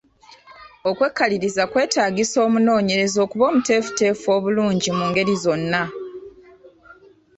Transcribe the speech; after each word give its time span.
Okwekaliriza 0.89 1.63
kwetaagisa 1.71 2.37
omunoonyereza 2.47 3.17
okuba 3.25 3.45
omweteefuteefu 3.49 4.25
obulungi 4.37 4.89
mu 4.97 5.03
ngeri 5.09 5.35
zonna. 5.43 5.83